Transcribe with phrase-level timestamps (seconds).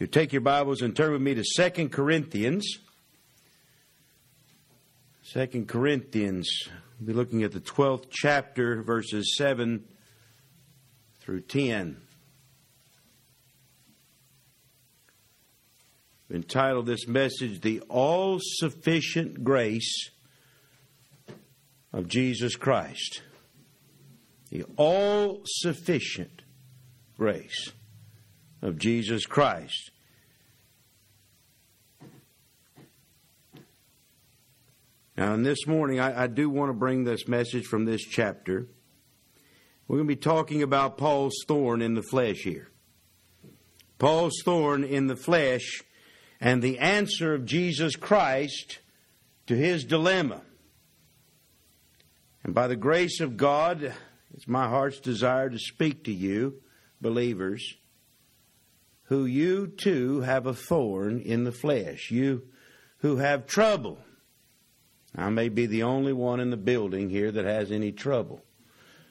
[0.00, 2.78] You take your Bibles and turn with me to 2 Corinthians.
[5.34, 6.48] 2 Corinthians.
[6.98, 9.84] We'll be looking at the 12th chapter, verses 7
[11.20, 12.00] through 10.
[16.30, 20.08] I've entitled this message, The All Sufficient Grace
[21.92, 23.20] of Jesus Christ.
[24.48, 26.40] The all sufficient
[27.18, 27.72] grace
[28.62, 29.90] of Jesus Christ.
[35.16, 38.66] Now, and this morning, I, I do want to bring this message from this chapter.
[39.86, 42.70] We're going to be talking about Paul's thorn in the flesh here.
[43.98, 45.82] Paul's thorn in the flesh
[46.40, 48.78] and the answer of Jesus Christ
[49.46, 50.40] to his dilemma.
[52.42, 53.92] And by the grace of God,
[54.32, 56.62] it's my heart's desire to speak to you,
[57.00, 57.76] believers,
[59.10, 62.12] who you too have a thorn in the flesh.
[62.12, 62.44] You
[62.98, 63.98] who have trouble.
[65.16, 68.40] I may be the only one in the building here that has any trouble.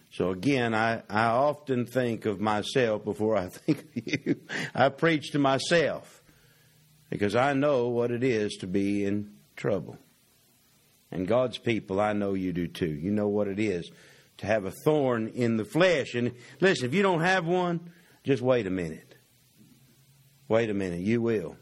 [0.09, 4.35] So again, I, I often think of myself before I think of you.
[4.73, 6.23] I preach to myself
[7.09, 9.97] because I know what it is to be in trouble.
[11.11, 12.87] And God's people, I know you do too.
[12.87, 13.91] You know what it is
[14.37, 16.13] to have a thorn in the flesh.
[16.15, 17.91] And listen, if you don't have one,
[18.23, 19.09] just wait a minute.
[20.49, 21.55] Wait a minute, you will.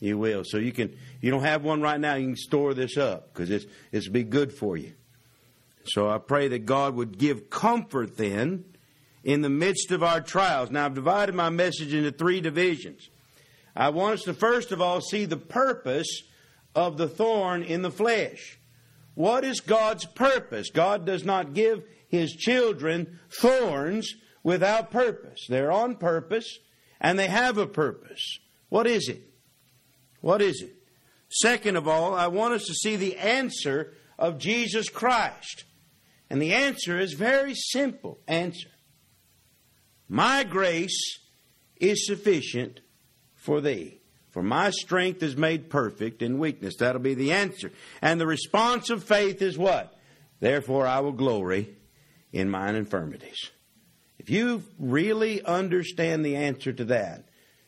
[0.00, 0.42] You will.
[0.44, 3.50] So you can you don't have one right now, you can store this up because
[3.50, 4.94] it's it's be good for you.
[5.84, 8.64] So I pray that God would give comfort then
[9.22, 10.70] in the midst of our trials.
[10.70, 13.08] Now I've divided my message into three divisions.
[13.74, 16.22] I want us to first of all see the purpose
[16.74, 18.58] of the thorn in the flesh.
[19.14, 20.70] What is God's purpose?
[20.70, 25.46] God does not give his children thorns without purpose.
[25.48, 26.58] They're on purpose
[27.00, 28.38] and they have a purpose.
[28.68, 29.22] What is it?
[30.20, 30.74] What is it?
[31.28, 35.64] Second of all, I want us to see the answer of Jesus Christ.
[36.30, 38.70] And the answer is very simple answer.
[40.08, 41.20] My grace
[41.76, 42.80] is sufficient
[43.34, 44.00] for thee.
[44.30, 46.76] For my strength is made perfect in weakness.
[46.78, 47.72] That'll be the answer.
[48.02, 49.94] And the response of faith is what?
[50.40, 51.74] Therefore I will glory
[52.32, 53.50] in mine infirmities.
[54.18, 57.24] If you really understand the answer to that,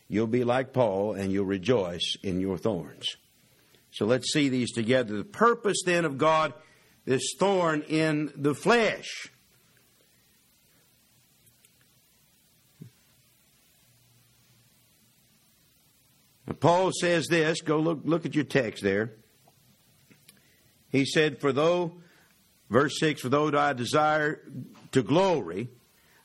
[0.07, 3.17] you'll be like Paul and you'll rejoice in your thorns.
[3.91, 5.17] So let's see these together.
[5.17, 6.53] The purpose then of God,
[7.05, 9.29] this thorn in the flesh.
[16.59, 19.13] Paul says this, go look, look at your text there.
[20.89, 21.93] He said, For though,
[22.69, 24.41] verse 6, for though I desire
[24.91, 25.69] to glory,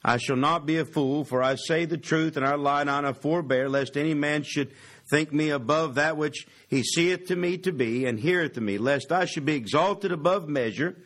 [0.05, 3.07] I shall not be a fool, for I say the truth, and I lie not,
[3.07, 4.73] I forbear, lest any man should
[5.11, 8.77] think me above that which he seeth to me to be, and heareth to me,
[8.77, 10.97] lest I should be exalted above measure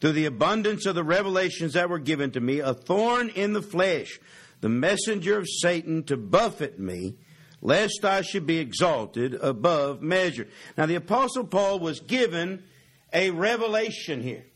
[0.00, 3.62] through the abundance of the revelations that were given to me, a thorn in the
[3.62, 4.20] flesh,
[4.60, 7.16] the messenger of Satan to buffet me,
[7.60, 10.46] lest I should be exalted above measure.
[10.76, 12.62] Now, the Apostle Paul was given
[13.12, 14.46] a revelation here.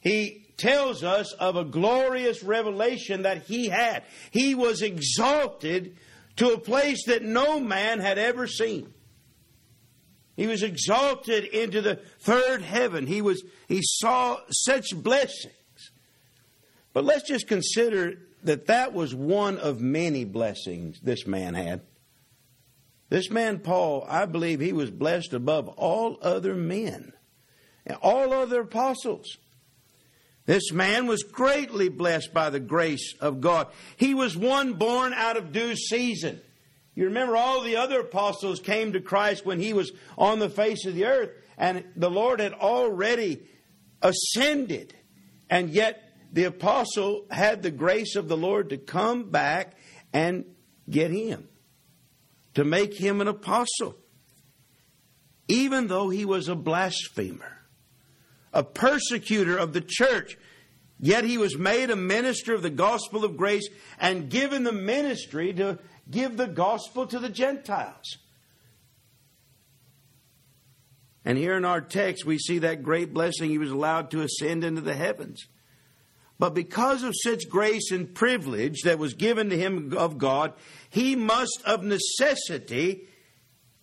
[0.00, 4.04] He tells us of a glorious revelation that he had.
[4.30, 5.96] He was exalted
[6.36, 8.94] to a place that no man had ever seen.
[10.36, 13.06] He was exalted into the third heaven.
[13.06, 15.52] He was he saw such blessings.
[16.92, 21.82] But let's just consider that that was one of many blessings this man had.
[23.08, 27.12] This man Paul, I believe he was blessed above all other men
[27.84, 29.36] and all other apostles.
[30.44, 33.68] This man was greatly blessed by the grace of God.
[33.96, 36.40] He was one born out of due season.
[36.94, 40.84] You remember all the other apostles came to Christ when he was on the face
[40.84, 43.46] of the earth, and the Lord had already
[44.02, 44.94] ascended.
[45.48, 49.76] And yet the apostle had the grace of the Lord to come back
[50.12, 50.44] and
[50.90, 51.48] get him,
[52.54, 53.96] to make him an apostle,
[55.46, 57.61] even though he was a blasphemer
[58.52, 60.36] a persecutor of the church.
[60.98, 63.68] Yet he was made a minister of the gospel of grace
[63.98, 65.78] and given the ministry to
[66.10, 68.18] give the gospel to the Gentiles.
[71.24, 73.50] And here in our text, we see that great blessing.
[73.50, 75.46] He was allowed to ascend into the heavens.
[76.38, 80.54] But because of such grace and privilege that was given to him of God,
[80.90, 83.06] he must of necessity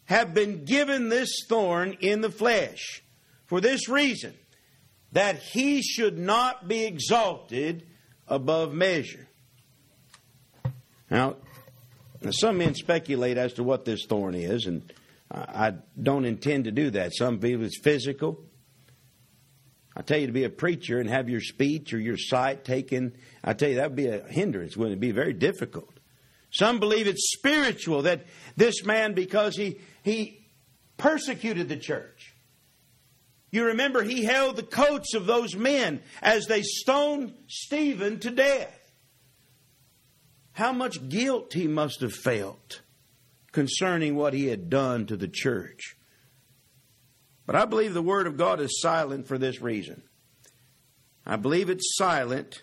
[0.05, 3.01] have been given this thorn in the flesh.
[3.45, 4.33] For this reason,
[5.11, 7.87] that he should not be exalted
[8.27, 9.27] above measure.
[11.09, 11.37] Now,
[12.31, 14.91] some men speculate as to what this thorn is, and
[15.31, 17.15] I don't intend to do that.
[17.15, 18.39] Some believe it's physical.
[19.95, 23.15] I tell you to be a preacher and have your speech or your sight taken,
[23.43, 25.89] I tell you that would be a hindrance, wouldn't it be very difficult.
[26.51, 28.25] Some believe it's spiritual, that
[28.55, 30.47] this man, because he, he
[30.97, 32.28] persecuted the church.
[33.51, 38.75] You remember he held the coats of those men as they stoned Stephen to death.
[40.51, 42.81] How much guilt he must have felt
[43.51, 45.95] concerning what he had done to the church.
[47.45, 50.03] But I believe the Word of God is silent for this reason.
[51.25, 52.61] I believe it's silent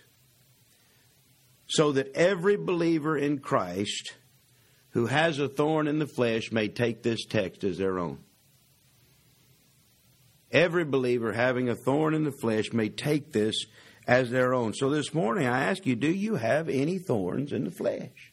[1.67, 4.15] so that every believer in Christ
[4.91, 8.19] who has a thorn in the flesh may take this text as their own.
[10.57, 13.67] Every believer having a thorn in the flesh may take this
[14.07, 14.73] as their own.
[14.73, 18.33] So this morning I ask you, do you have any thorns in the flesh?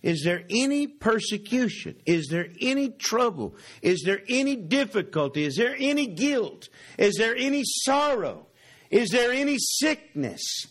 [0.00, 1.96] Is there any persecution?
[2.06, 3.56] Is there any trouble?
[3.82, 5.42] Is there any difficulty?
[5.42, 6.68] Is there any guilt?
[6.98, 8.46] Is there any sorrow?
[8.88, 10.66] Is there any sickness?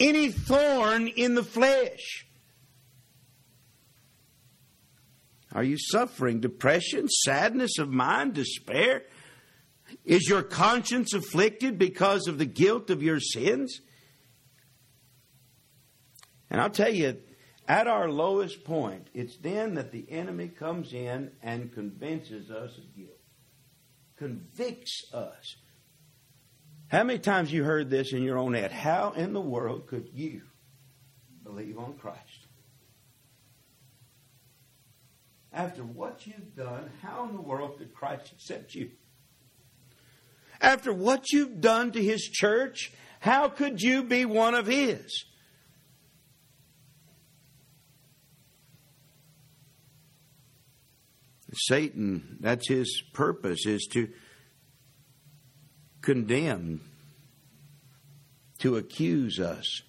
[0.00, 2.24] Any thorn in the flesh?
[5.52, 9.02] Are you suffering depression, sadness of mind, despair?
[10.04, 13.80] Is your conscience afflicted because of the guilt of your sins?
[16.50, 17.18] And I'll tell you,
[17.68, 22.94] at our lowest point, it's then that the enemy comes in and convinces us of
[22.96, 23.20] guilt,
[24.16, 25.56] convicts us.
[26.88, 28.72] How many times you heard this in your own head?
[28.72, 30.42] How in the world could you
[31.44, 32.48] believe on Christ?
[35.52, 38.90] After what you've done, how in the world could Christ accept you?
[40.62, 45.24] After what you've done to his church, how could you be one of his?
[51.52, 54.08] Satan, that's his purpose, is to
[56.00, 56.80] condemn,
[58.60, 59.82] to accuse us.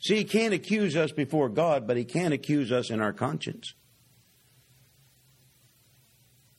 [0.00, 3.72] See, he can't accuse us before God, but he can accuse us in our conscience.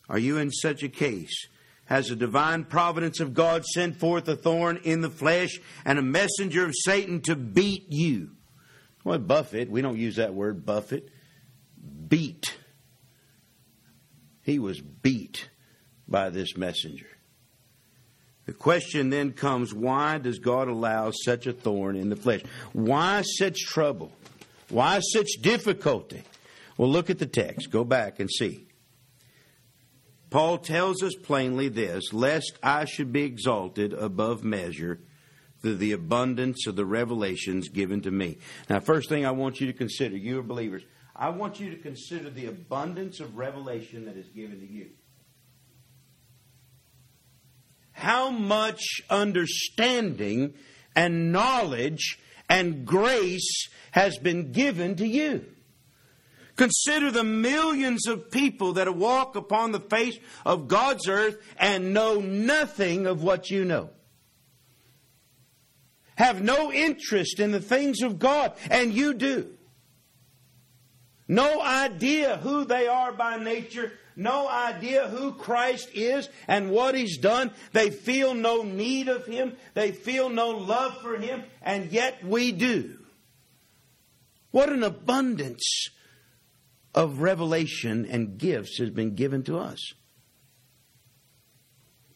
[0.09, 1.47] Are you in such a case?
[1.87, 6.03] Has the divine providence of God sent forth a thorn in the flesh and a
[6.03, 8.31] messenger of Satan to beat you?
[9.03, 11.09] Well, buffet, we don't use that word, buffet.
[12.07, 12.57] Beat
[14.47, 15.49] he was beat
[16.07, 17.09] by this messenger.
[18.45, 22.43] The question then comes why does God allow such a thorn in the flesh?
[22.71, 24.13] Why such trouble?
[24.69, 26.23] Why such difficulty?
[26.77, 27.71] Well, look at the text.
[27.71, 28.66] Go back and see.
[30.29, 34.99] Paul tells us plainly this lest I should be exalted above measure
[35.61, 38.37] through the abundance of the revelations given to me.
[38.69, 40.83] Now, first thing I want you to consider, you are believers,
[41.15, 44.89] I want you to consider the abundance of revelation that is given to you.
[47.91, 50.53] How much understanding
[50.95, 52.19] and knowledge
[52.49, 55.45] and grace has been given to you.
[56.57, 62.19] Consider the millions of people that walk upon the face of God's earth and know
[62.19, 63.91] nothing of what you know.
[66.15, 69.53] Have no interest in the things of God, and you do.
[71.27, 73.91] No idea who they are by nature.
[74.15, 77.51] No idea who Christ is and what He's done.
[77.71, 79.55] They feel no need of Him.
[79.75, 81.43] They feel no love for Him.
[81.61, 82.97] And yet we do.
[84.49, 85.89] What an abundance
[86.97, 89.93] of revelation and gifts has been given to us.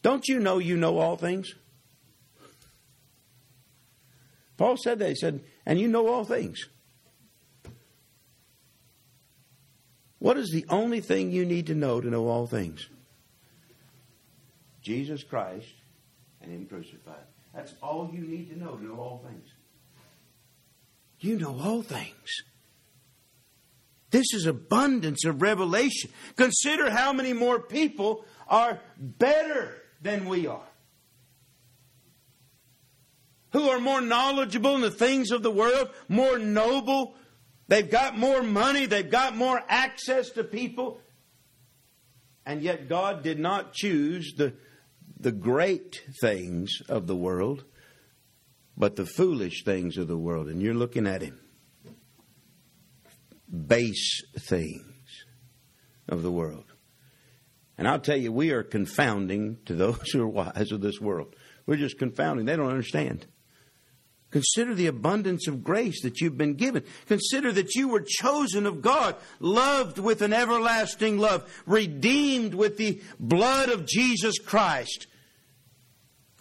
[0.02, 1.54] Don't you know you know all things?
[4.56, 5.10] Paul said that.
[5.10, 6.66] He said, and you know all things.
[10.18, 12.88] What is the only thing you need to know to know all things?
[14.82, 15.72] Jesus Christ
[16.40, 17.26] and Him crucified.
[17.54, 19.48] That's all you need to know to know all things.
[21.20, 22.42] You know all things.
[24.12, 26.10] This is abundance of revelation.
[26.36, 30.68] Consider how many more people are better than we are.
[33.50, 37.16] Who are more knowledgeable in the things of the world, more noble,
[37.72, 41.00] They've got more money, they've got more access to people.
[42.44, 44.52] And yet God did not choose the,
[45.18, 47.64] the great things of the world,
[48.76, 50.48] but the foolish things of the world.
[50.48, 51.40] And you're looking at Him.
[53.52, 55.24] Base things
[56.08, 56.64] of the world.
[57.78, 61.34] And I'll tell you, we are confounding to those who are wise of this world.
[61.66, 62.46] We're just confounding.
[62.46, 63.26] They don't understand.
[64.32, 66.84] Consider the abundance of grace that you've been given.
[67.06, 73.02] Consider that you were chosen of God, loved with an everlasting love, redeemed with the
[73.20, 75.06] blood of Jesus Christ,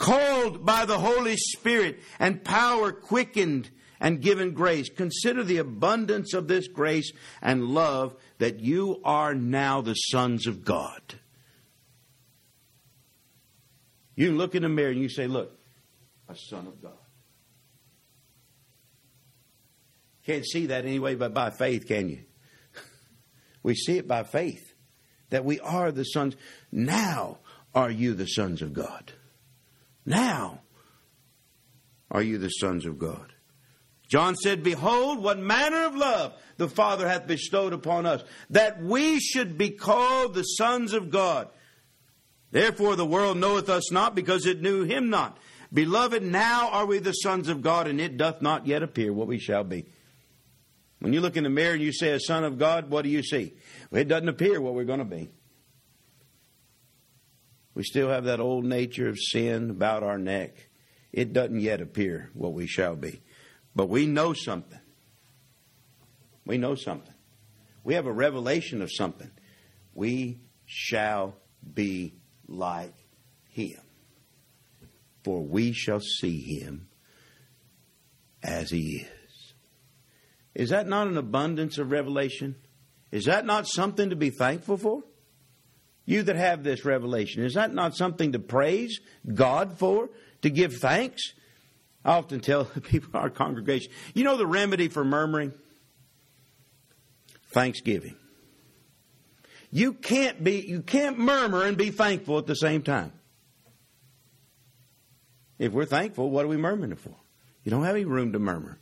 [0.01, 4.89] called by the Holy Spirit, and power quickened and given grace.
[4.89, 10.65] Consider the abundance of this grace and love that you are now the sons of
[10.65, 11.01] God.
[14.15, 15.55] You look in the mirror and you say, Look,
[16.27, 16.93] a son of God.
[20.25, 22.23] Can't see that anyway but by faith, can you?
[23.63, 24.73] we see it by faith
[25.29, 26.35] that we are the sons.
[26.71, 27.37] Now
[27.75, 29.13] are you the sons of God.
[30.05, 30.61] Now
[32.09, 33.33] are you the sons of God.
[34.07, 39.19] John said, Behold, what manner of love the Father hath bestowed upon us, that we
[39.19, 41.47] should be called the sons of God.
[42.51, 45.37] Therefore the world knoweth us not, because it knew him not.
[45.73, 49.27] Beloved, now are we the sons of God, and it doth not yet appear what
[49.27, 49.85] we shall be.
[50.99, 53.09] When you look in the mirror and you say a son of God, what do
[53.09, 53.53] you see?
[53.89, 55.29] Well, it doesn't appear what we're going to be.
[57.73, 60.69] We still have that old nature of sin about our neck.
[61.11, 63.21] It doesn't yet appear what we shall be.
[63.75, 64.79] But we know something.
[66.45, 67.13] We know something.
[67.83, 69.31] We have a revelation of something.
[69.93, 71.37] We shall
[71.73, 72.15] be
[72.47, 72.95] like
[73.49, 73.79] him.
[75.23, 76.87] For we shall see him
[78.43, 79.53] as he is.
[80.53, 82.55] Is that not an abundance of revelation?
[83.11, 85.03] Is that not something to be thankful for?
[86.11, 88.99] You that have this revelation, is that not something to praise
[89.33, 90.09] God for?
[90.41, 91.21] To give thanks?
[92.03, 95.53] I often tell people in our congregation, you know the remedy for murmuring?
[97.53, 98.17] Thanksgiving.
[99.71, 103.13] You can't be you can't murmur and be thankful at the same time.
[105.59, 107.15] If we're thankful, what are we murmuring for?
[107.63, 108.81] You don't have any room to murmur.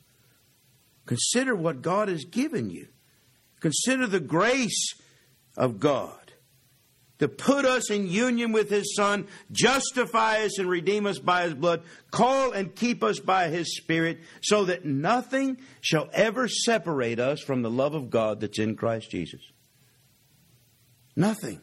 [1.06, 2.88] Consider what God has given you.
[3.60, 4.96] Consider the grace
[5.56, 6.19] of God
[7.20, 11.54] to put us in union with His Son, justify us and redeem us by His
[11.54, 17.42] blood, call and keep us by His Spirit, so that nothing shall ever separate us
[17.42, 19.42] from the love of God that's in Christ Jesus.
[21.16, 21.62] Nothing.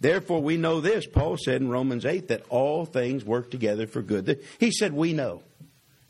[0.00, 1.06] Therefore, we know this.
[1.06, 4.42] Paul said in Romans 8 that all things work together for good.
[4.58, 5.42] He said, We know.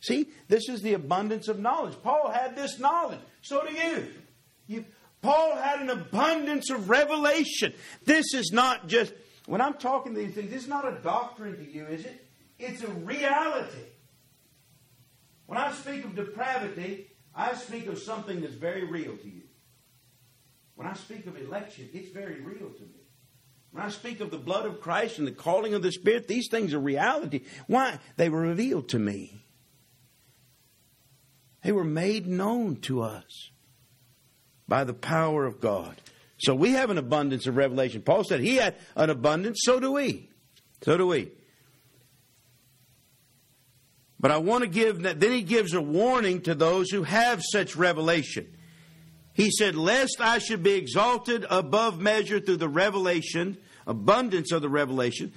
[0.01, 1.97] See, this is the abundance of knowledge.
[2.03, 3.21] Paul had this knowledge.
[3.43, 4.07] So do you.
[4.67, 4.85] you.
[5.23, 7.75] Paul had an abundance of revelation.
[8.05, 9.13] This is not just,
[9.47, 12.27] when I'm talking these things, this is not a doctrine to you, is it?
[12.59, 13.85] It's a reality.
[15.47, 19.43] When I speak of depravity, I speak of something that's very real to you.
[20.75, 23.01] When I speak of election, it's very real to me.
[23.73, 26.49] When I speak of the blood of Christ and the calling of the Spirit, these
[26.49, 27.43] things are reality.
[27.67, 27.99] Why?
[28.17, 29.45] They were revealed to me.
[31.63, 33.51] They were made known to us
[34.71, 36.01] by the power of God.
[36.39, 38.01] So we have an abundance of revelation.
[38.01, 40.31] Paul said he had an abundance, so do we.
[40.83, 41.31] So do we.
[44.19, 47.43] But I want to give, that then he gives a warning to those who have
[47.43, 48.47] such revelation.
[49.35, 54.69] He said, Lest I should be exalted above measure through the revelation, abundance of the
[54.69, 55.33] revelation,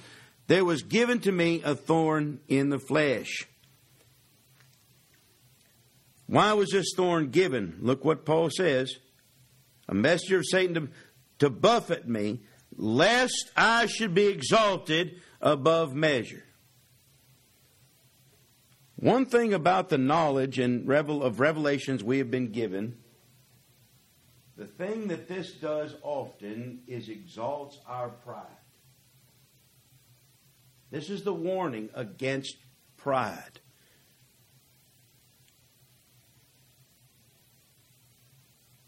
[0.48, 3.48] there was given to me a thorn in the flesh
[6.34, 7.78] why was this thorn given?
[7.82, 8.96] Look what Paul says
[9.88, 10.90] a messenger of Satan to,
[11.40, 12.42] to buffet me,
[12.76, 16.44] lest I should be exalted above measure.
[18.96, 22.98] One thing about the knowledge and revel of revelations we have been given,
[24.56, 28.46] the thing that this does often is exalts our pride.
[30.92, 32.56] This is the warning against
[32.98, 33.60] pride.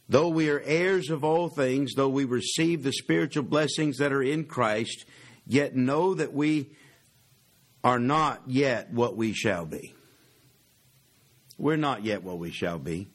[0.07, 4.21] Though we are heirs of all things, though we receive the spiritual blessings that are
[4.21, 5.05] in Christ,
[5.47, 6.71] yet know that we
[7.83, 9.95] are not yet what we shall be.
[11.57, 13.09] We're not yet what we shall be.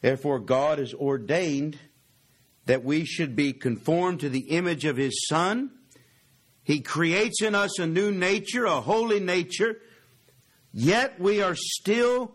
[0.00, 1.78] Therefore, God has ordained
[2.66, 5.70] that we should be conformed to the image of His Son.
[6.62, 9.80] He creates in us a new nature, a holy nature,
[10.72, 12.34] yet we are still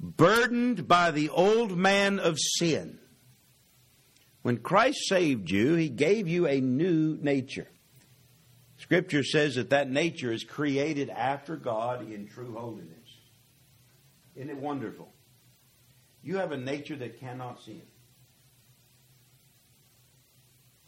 [0.00, 2.98] burdened by the old man of sin.
[4.42, 7.68] When Christ saved you, he gave you a new nature.
[8.78, 12.94] Scripture says that that nature is created after God in true holiness.
[14.36, 15.12] Isn't it wonderful?
[16.22, 17.82] You have a nature that cannot sin.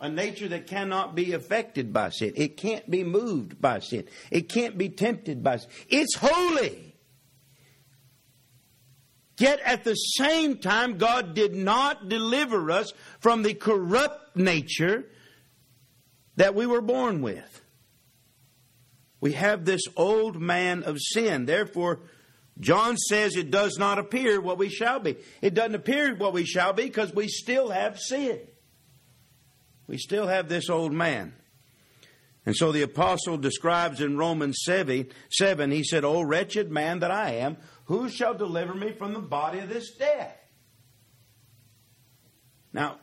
[0.01, 2.33] A nature that cannot be affected by sin.
[2.37, 4.07] It can't be moved by sin.
[4.31, 5.69] It can't be tempted by sin.
[5.89, 6.90] It's holy.
[9.41, 15.07] Yet at the same time, God did not deliver us from the corrupt nature
[16.37, 17.63] that we were born with.
[19.19, 21.47] We have this old man of sin.
[21.47, 22.01] Therefore,
[22.59, 25.17] John says it does not appear what we shall be.
[25.41, 28.41] It doesn't appear what we shall be because we still have sin.
[29.87, 31.35] We still have this old man.
[32.47, 37.11] And so the apostle describes in Romans 7, 7 he said, O wretched man that
[37.11, 37.57] I am,
[37.91, 40.39] who shall deliver me from the body of this death?
[42.73, 42.99] Now,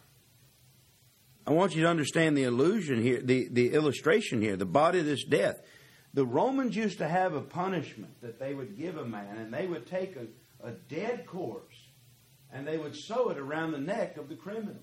[1.45, 5.05] I want you to understand the illusion here, the, the illustration here, the body of
[5.05, 5.57] this death.
[6.13, 9.67] The Romans used to have a punishment that they would give a man, and they
[9.67, 11.75] would take a, a dead corpse
[12.53, 14.81] and they would sew it around the neck of the criminal.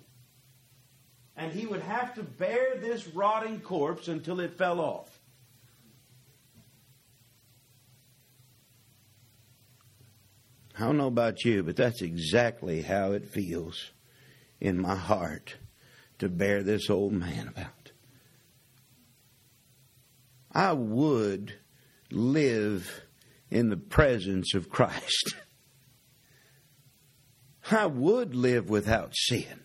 [1.35, 5.14] And he would have to bear this rotting corpse until it fell off.
[10.77, 13.93] I don't know about you, but that's exactly how it feels
[14.61, 15.57] in my heart
[16.19, 17.93] to bear this old man about.
[20.51, 21.55] I would
[22.11, 23.03] live
[23.51, 25.35] in the presence of Christ.
[27.71, 29.61] I would live without sin.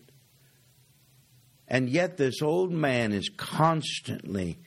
[1.67, 4.59] And yet, this old man is constantly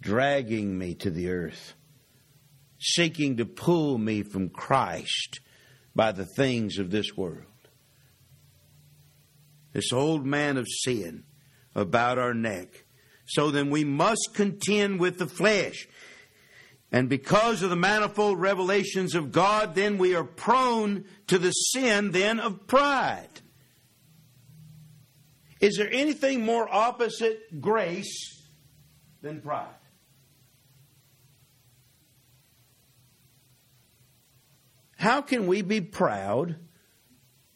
[0.00, 1.74] dragging me to the earth,
[2.78, 5.40] seeking to pull me from Christ
[5.94, 7.44] by the things of this world.
[9.72, 11.24] This old man of sin
[11.74, 12.84] about our neck
[13.30, 15.86] so then we must contend with the flesh.
[16.90, 22.10] And because of the manifold revelations of God, then we are prone to the sin
[22.10, 23.28] then of pride.
[25.60, 28.48] Is there anything more opposite grace
[29.22, 29.68] than pride?
[35.00, 36.56] How can we be proud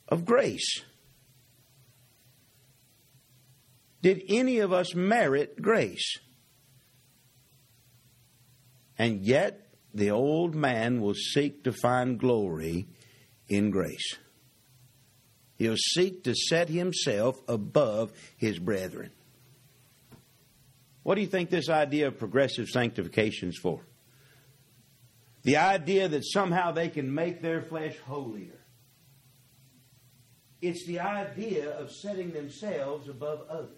[0.08, 0.80] of grace?
[4.00, 6.20] Did any of us merit grace?
[8.96, 12.87] And yet, the old man will seek to find glory
[13.46, 14.16] in grace.
[15.57, 19.11] He'll seek to set himself above his brethren.
[21.02, 23.83] What do you think this idea of progressive sanctification is for?
[25.44, 28.59] The idea that somehow they can make their flesh holier.
[30.62, 33.70] It's the idea of setting themselves above others.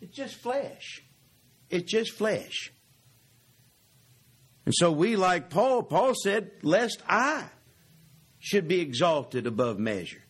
[0.00, 1.02] It's just flesh.
[1.68, 2.72] It's just flesh.
[4.64, 7.46] And so we, like Paul, Paul said, lest I
[8.38, 10.22] should be exalted above measure.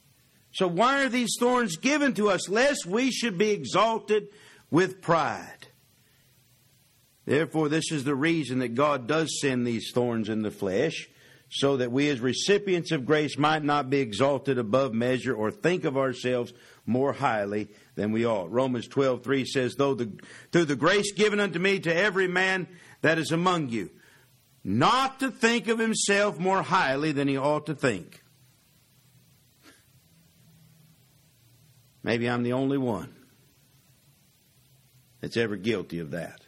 [0.52, 2.48] So why are these thorns given to us?
[2.48, 4.28] Lest we should be exalted
[4.70, 5.68] with pride.
[7.26, 11.08] Therefore, this is the reason that God does send these thorns in the flesh,
[11.48, 15.84] so that we as recipients of grace might not be exalted above measure or think
[15.84, 16.52] of ourselves
[16.86, 18.50] more highly than we ought.
[18.50, 20.12] Romans 12, 3 says, Though the,
[20.50, 22.66] through the grace given unto me to every man
[23.02, 23.90] that is among you,
[24.64, 28.22] not to think of himself more highly than he ought to think.
[32.02, 33.14] Maybe I'm the only one
[35.20, 36.45] that's ever guilty of that.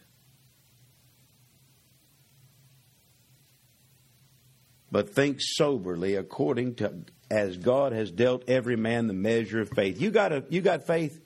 [4.90, 10.00] But think soberly according to as God has dealt every man the measure of faith.
[10.00, 11.20] You got a, you got faith?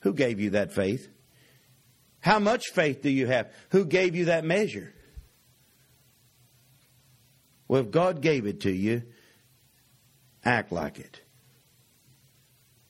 [0.00, 1.08] Who gave you that faith?
[2.20, 3.52] How much faith do you have?
[3.70, 4.94] Who gave you that measure?
[7.66, 9.02] Well, if God gave it to you,
[10.44, 11.20] act like it.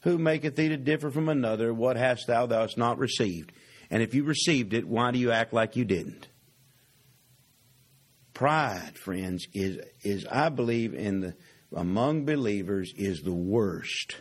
[0.00, 1.72] Who maketh thee to differ from another?
[1.72, 3.52] What hast thou thou hast not received?
[3.90, 6.28] And if you received it, why do you act like you didn't?
[8.42, 11.36] Pride, friends, is is I believe in the
[11.76, 14.16] among believers is the worst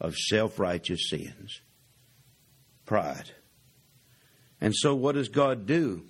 [0.00, 1.60] of self righteous sins
[2.86, 3.32] pride.
[4.62, 6.04] And so, what does God do?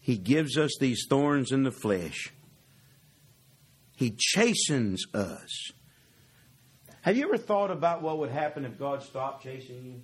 [0.00, 2.32] He gives us these thorns in the flesh,
[3.94, 5.70] He chastens us.
[7.02, 10.02] Have you ever thought about what would happen if God stopped chasing you?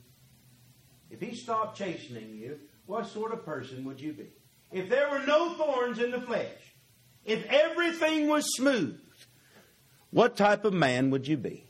[1.10, 4.28] If He stopped chastening you, what sort of person would you be?
[4.70, 6.73] If there were no thorns in the flesh,
[7.24, 9.00] if everything was smooth,
[10.10, 11.66] what type of man would you be?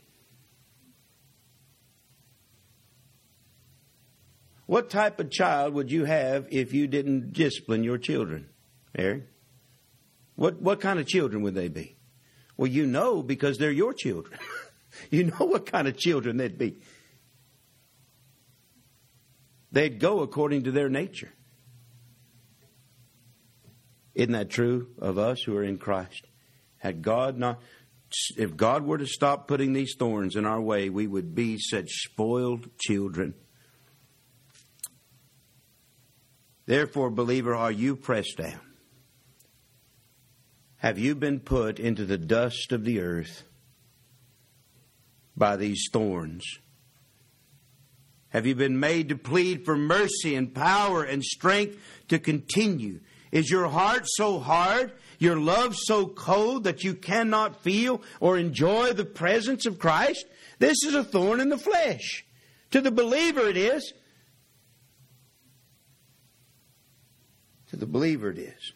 [4.65, 8.49] What type of child would you have if you didn't discipline your children,
[8.97, 9.23] Eric?
[10.35, 11.95] What, what kind of children would they be?
[12.57, 14.39] Well, you know because they're your children.
[15.11, 16.77] you know what kind of children they'd be.
[19.71, 21.31] they'd go according to their nature.
[24.15, 26.25] Isn't that true of us who are in Christ?
[26.77, 27.61] Had God not,
[28.37, 31.89] if God were to stop putting these thorns in our way, we would be such
[31.89, 33.33] spoiled children.
[36.65, 38.59] Therefore, believer, are you pressed down?
[40.77, 43.43] Have you been put into the dust of the earth
[45.35, 46.43] by these thorns?
[48.29, 51.77] Have you been made to plead for mercy and power and strength
[52.09, 52.99] to continue?
[53.35, 58.93] Is your heart so hard, your love so cold that you cannot feel or enjoy
[58.93, 60.23] the presence of Christ?
[60.59, 62.25] This is a thorn in the flesh.
[62.71, 63.91] To the believer, it is.
[67.71, 68.71] To the believer, it is.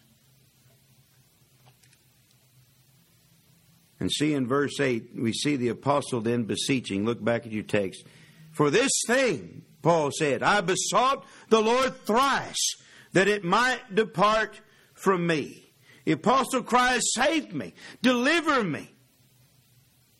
[3.97, 7.05] And see in verse 8, we see the apostle then beseeching.
[7.05, 8.03] Look back at your text.
[8.51, 12.75] For this thing, Paul said, I besought the Lord thrice
[13.13, 14.61] that it might depart
[14.93, 15.73] from me.
[16.05, 18.89] The apostle cries, Save me, deliver me,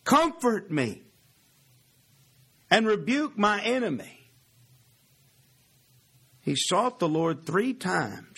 [0.04, 1.04] comfort me,
[2.69, 4.32] and rebuke my enemy.
[6.41, 8.38] He sought the Lord three times.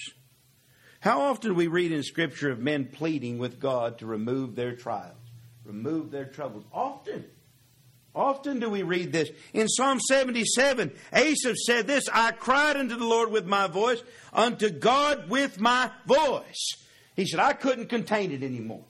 [1.02, 5.18] How often we read in Scripture of men pleading with God to remove their trials,
[5.66, 6.64] remove their troubles?
[6.72, 7.26] Often.
[8.14, 9.30] Often do we read this.
[9.54, 14.70] In Psalm 77, Asaph said this I cried unto the Lord with my voice, unto
[14.70, 16.76] God with my voice.
[17.16, 18.84] He said, I couldn't contain it anymore.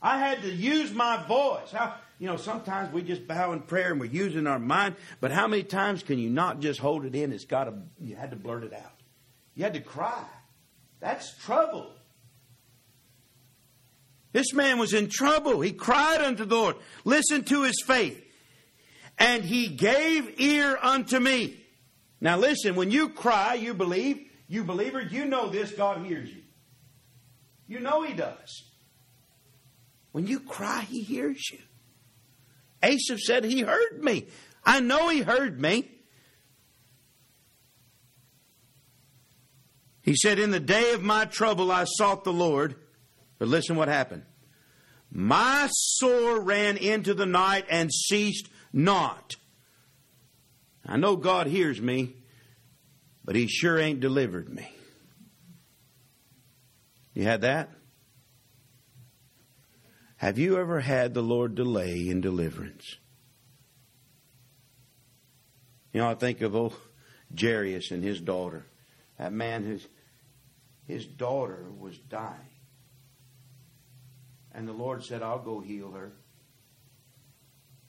[0.00, 1.72] I had to use my voice.
[1.72, 5.32] How, you know, sometimes we just bow in prayer and we're using our mind, but
[5.32, 7.32] how many times can you not just hold it in?
[7.32, 9.00] It's got to, you had to blurt it out.
[9.54, 10.24] You had to cry.
[11.00, 11.90] That's trouble.
[14.32, 15.60] This man was in trouble.
[15.60, 16.76] He cried unto the Lord.
[17.04, 18.23] Listen to his faith
[19.18, 21.60] and he gave ear unto me.
[22.20, 26.42] Now listen, when you cry, you believe, you believer, you know this, God hears you.
[27.66, 28.64] You know he does.
[30.12, 31.58] When you cry, he hears you.
[32.82, 34.26] Asaph said, He heard me.
[34.64, 35.90] I know he heard me.
[40.02, 42.76] He said, In the day of my trouble, I sought the Lord.
[43.38, 44.24] But listen what happened.
[45.10, 49.36] My sore ran into the night and ceased not.
[50.84, 52.16] I know God hears me,
[53.24, 54.68] but He sure ain't delivered me.
[57.14, 57.70] You had that?
[60.16, 62.96] Have you ever had the Lord delay in deliverance?
[65.92, 66.74] You know, I think of old
[67.38, 68.66] Jairus and his daughter.
[69.18, 69.86] That man whose
[70.86, 72.34] his daughter was dying.
[74.52, 76.12] And the Lord said, I'll go heal her.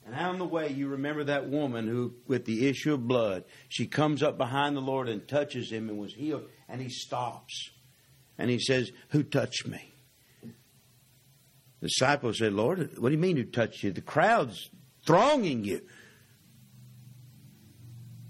[0.05, 3.87] And on the way, you remember that woman who, with the issue of blood, she
[3.87, 6.47] comes up behind the Lord and touches him and was healed.
[6.69, 7.71] And he stops.
[8.37, 9.93] And he says, Who touched me?
[10.43, 13.91] The disciples said, Lord, what do you mean who touched you?
[13.91, 14.69] The crowd's
[15.05, 15.81] thronging you.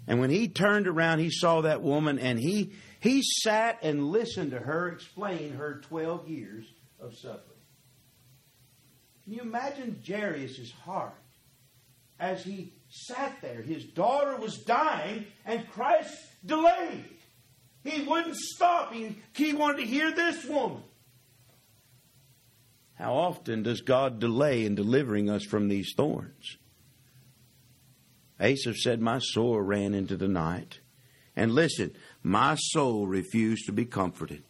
[0.07, 4.51] And when he turned around, he saw that woman and he, he sat and listened
[4.51, 6.65] to her explain her 12 years
[6.99, 7.41] of suffering.
[9.23, 11.15] Can you imagine Jairus' heart?
[12.19, 13.61] As he sat there.
[13.61, 17.05] His daughter was dying, and Christ delayed.
[17.83, 18.93] He wouldn't stop.
[18.93, 20.83] He, he wanted to hear this woman.
[22.95, 26.57] How often does God delay in delivering us from these thorns?
[28.39, 30.79] Asaph said, My soul ran into the night.
[31.35, 31.91] And listen,
[32.23, 34.43] my soul refused to be comforted.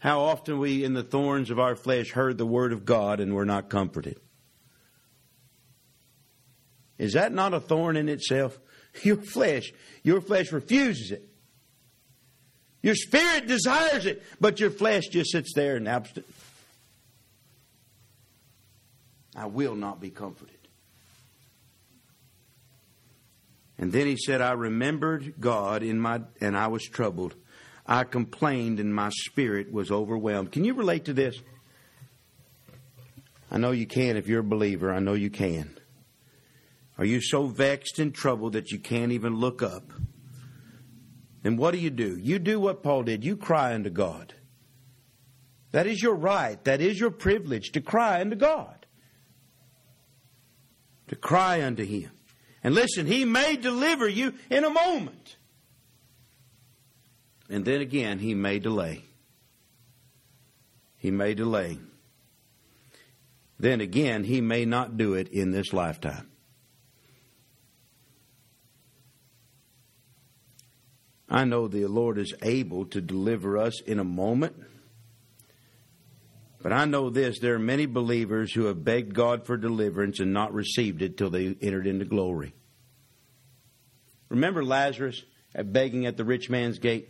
[0.00, 3.34] How often we, in the thorns of our flesh, heard the word of God and
[3.34, 4.20] were not comforted.
[6.98, 8.58] Is that not a thorn in itself?
[9.02, 11.28] Your flesh, your flesh refuses it.
[12.82, 16.26] Your spirit desires it, but your flesh just sits there and absent.
[19.36, 20.56] I will not be comforted.
[23.78, 27.34] And then he said, I remembered God in my and I was troubled.
[27.86, 30.52] I complained and my spirit was overwhelmed.
[30.52, 31.36] Can you relate to this?
[33.50, 34.92] I know you can if you're a believer.
[34.92, 35.77] I know you can.
[36.98, 39.92] Are you so vexed and troubled that you can't even look up?
[41.42, 42.18] Then what do you do?
[42.18, 43.24] You do what Paul did.
[43.24, 44.34] You cry unto God.
[45.70, 46.62] That is your right.
[46.64, 48.86] That is your privilege to cry unto God.
[51.06, 52.10] To cry unto Him.
[52.64, 55.36] And listen, He may deliver you in a moment.
[57.48, 59.04] And then again, He may delay.
[60.96, 61.78] He may delay.
[63.58, 66.28] Then again, He may not do it in this lifetime.
[71.28, 74.56] I know the Lord is able to deliver us in a moment.
[76.62, 80.32] But I know this there are many believers who have begged God for deliverance and
[80.32, 82.54] not received it till they entered into glory.
[84.28, 85.22] Remember Lazarus
[85.54, 87.08] at begging at the rich man's gate?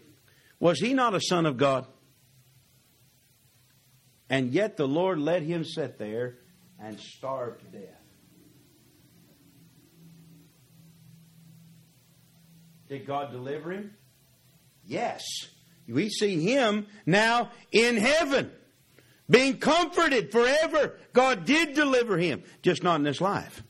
[0.61, 1.87] Was he not a son of God?
[4.29, 6.39] And yet the Lord let him sit there
[6.79, 7.95] and starve to death.
[12.89, 13.98] Did God deliver him?
[14.89, 15.23] Yes.
[15.87, 18.51] We see him now in heaven,
[19.31, 20.99] being comforted forever.
[21.13, 23.63] God did deliver him, just not in this life.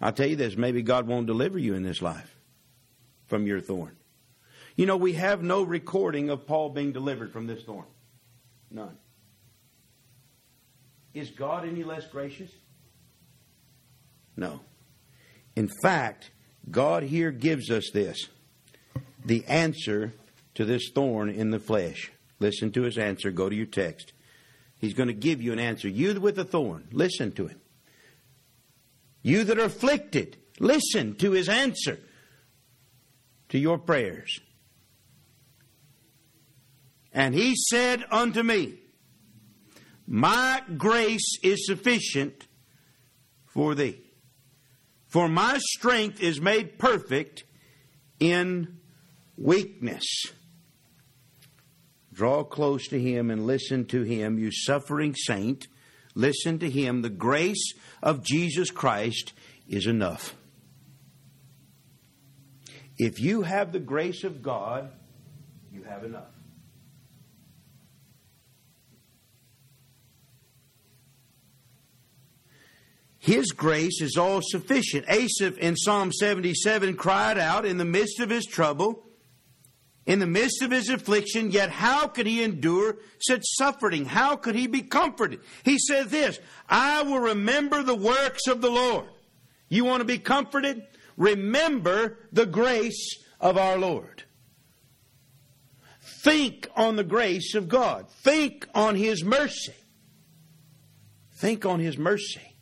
[0.00, 2.36] I'll tell you this maybe God won't deliver you in this life
[3.26, 3.96] from your thorn.
[4.74, 7.86] You know, we have no recording of Paul being delivered from this thorn.
[8.70, 8.96] None.
[11.12, 12.50] Is God any less gracious?
[14.34, 14.60] No.
[15.54, 16.30] In fact,
[16.70, 18.28] God here gives us this
[19.24, 20.14] the answer
[20.54, 22.12] to this thorn in the flesh.
[22.38, 23.30] Listen to his answer.
[23.30, 24.12] Go to your text.
[24.78, 25.88] He's going to give you an answer.
[25.88, 27.60] You with a thorn, listen to him.
[29.22, 32.00] You that are afflicted, listen to his answer
[33.50, 34.40] to your prayers.
[37.12, 38.80] And he said unto me,
[40.06, 42.48] My grace is sufficient
[43.46, 44.00] for thee.
[45.06, 47.44] For my strength is made perfect
[48.18, 48.78] in
[49.36, 50.06] weakness.
[52.12, 55.66] Draw close to him and listen to him, you suffering saint.
[56.14, 57.02] Listen to him.
[57.02, 57.72] The grace
[58.02, 59.32] of Jesus Christ
[59.68, 60.36] is enough.
[62.98, 64.90] If you have the grace of God,
[65.72, 66.28] you have enough.
[73.18, 75.06] His grace is all sufficient.
[75.08, 79.06] Asaph in Psalm 77 cried out in the midst of his trouble,
[80.06, 84.04] in the midst of his affliction, yet how could he endure such suffering?
[84.04, 85.40] How could he be comforted?
[85.64, 89.06] He said this, I will remember the works of the Lord.
[89.68, 90.82] You want to be comforted?
[91.16, 94.24] Remember the grace of our Lord.
[96.24, 98.08] Think on the grace of God.
[98.22, 99.74] Think on His mercy.
[101.32, 102.52] Think on His mercy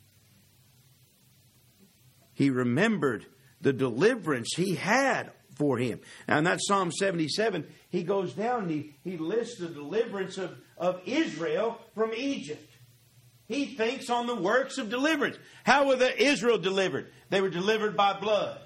[2.41, 3.27] he remembered
[3.61, 5.99] the deliverance he had for him.
[6.27, 10.57] Now, in that Psalm 77, he goes down and he, he lists the deliverance of,
[10.75, 12.67] of Israel from Egypt.
[13.47, 15.37] He thinks on the works of deliverance.
[15.63, 17.11] How were the Israel delivered?
[17.29, 18.59] They were delivered by blood.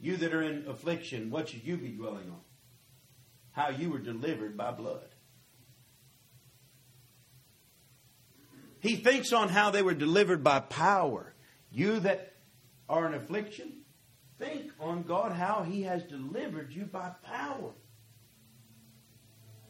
[0.00, 2.40] You that are in affliction, what should you be dwelling on?
[3.52, 5.06] How you were delivered by blood.
[8.80, 11.32] He thinks on how they were delivered by power.
[11.70, 12.32] You that
[12.88, 13.79] are in affliction,
[14.40, 17.72] think on God how He has delivered you by power.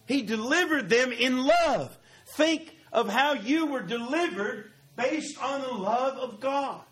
[0.06, 1.98] He delivered them in love.
[2.36, 6.82] Think of how you were delivered based on the love of God.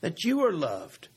[0.00, 1.08] That you are loved.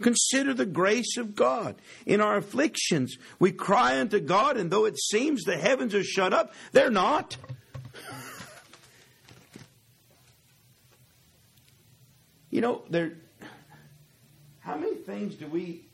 [0.00, 1.76] Consider the grace of God.
[2.06, 6.32] In our afflictions, we cry unto God, and though it seems the heavens are shut
[6.32, 7.36] up, they're not.
[12.50, 13.14] You know, there.
[14.62, 15.84] How many things do we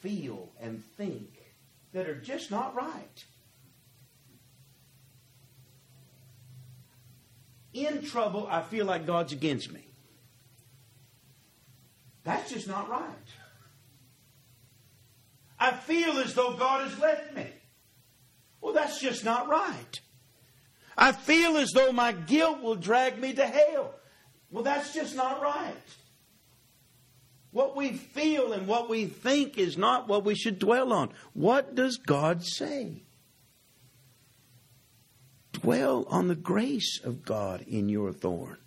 [0.00, 1.28] feel and think
[1.92, 3.24] that are just not right?
[7.74, 9.86] In trouble, I feel like God's against me.
[12.24, 13.10] That's just not right.
[15.60, 17.46] I feel as though God has left me.
[18.60, 20.00] Well, that's just not right.
[20.96, 23.94] I feel as though my guilt will drag me to hell.
[24.50, 25.74] Well, that's just not right.
[27.56, 31.08] What we feel and what we think is not what we should dwell on.
[31.32, 33.04] What does God say?
[35.52, 38.58] Dwell on the grace of God in your thorn,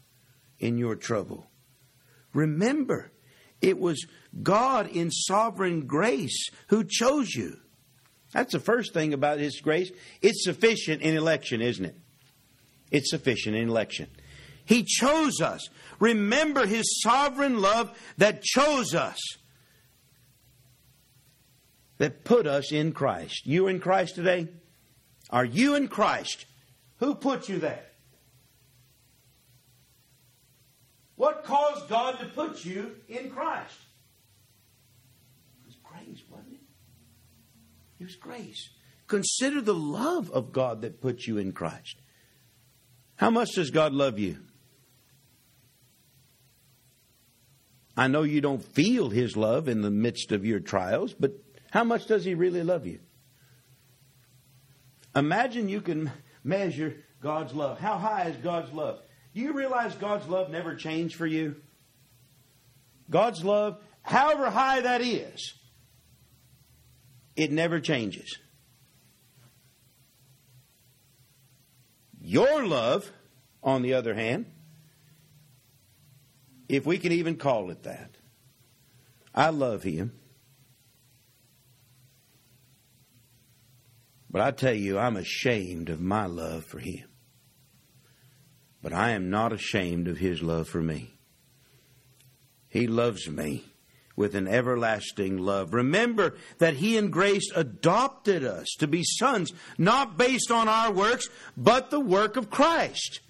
[0.57, 1.51] in your trouble.
[2.33, 3.11] Remember,
[3.61, 4.07] it was
[4.41, 7.57] God in sovereign grace who chose you.
[8.31, 9.91] That's the first thing about His grace.
[10.23, 11.95] It's sufficient in election, isn't it?
[12.89, 14.09] It's sufficient in election.
[14.69, 15.67] He chose us.
[15.99, 19.17] Remember His sovereign love that chose us,
[21.97, 23.47] that put us in Christ.
[23.47, 24.47] You in Christ today?
[25.31, 26.45] Are you in Christ?
[26.97, 27.83] Who put you there?
[31.15, 33.75] What caused God to put you in Christ?
[35.63, 36.59] It was grace, wasn't it?
[37.99, 38.69] It was grace.
[39.07, 41.95] Consider the love of God that put you in Christ.
[43.15, 44.37] How much does God love you?
[47.99, 51.33] I know you don't feel His love in the midst of your trials, but
[51.69, 52.99] how much does He really love you?
[55.13, 56.09] Imagine you can
[56.41, 57.77] measure God's love.
[57.77, 59.01] How high is God's love?
[59.33, 61.57] Do you realize God's love never changed for you?
[63.09, 65.55] God's love, however high that is,
[67.35, 68.37] it never changes.
[72.21, 73.11] Your love,
[73.61, 74.45] on the other hand,
[76.69, 78.11] if we can even call it that,
[79.35, 80.13] I love him.
[84.31, 87.05] But I tell you, I'm ashamed of my love for him.
[88.81, 91.19] But I am not ashamed of his love for me.
[92.69, 93.65] He loves me
[94.19, 95.73] with an everlasting love.
[95.73, 101.29] Remember that He in grace adopted us to be sons, not based on our works,
[101.55, 103.21] but the work of Christ.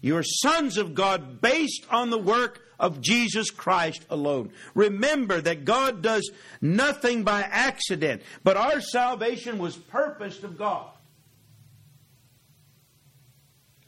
[0.00, 4.52] You are sons of God based on the work of Jesus Christ alone.
[4.74, 6.30] Remember that God does
[6.60, 10.90] nothing by accident, but our salvation was purposed of God.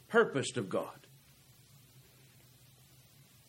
[0.09, 0.89] Purposed of God.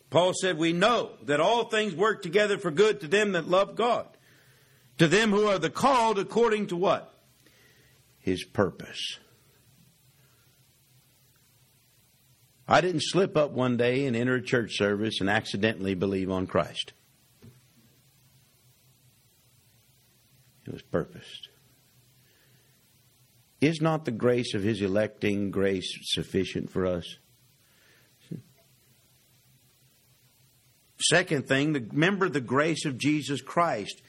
[0.09, 3.75] Paul said, We know that all things work together for good to them that love
[3.75, 4.07] God,
[4.99, 7.13] to them who are the called according to what?
[8.19, 9.17] His purpose.
[12.73, 16.47] I didn't slip up one day and enter a church service and accidentally believe on
[16.47, 16.93] Christ.
[20.65, 21.49] It was purposed.
[23.61, 27.17] Is not the grace of his electing grace sufficient for us?
[30.99, 34.01] Second thing, remember the grace of Jesus Christ